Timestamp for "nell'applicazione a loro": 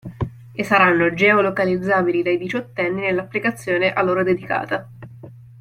3.01-4.23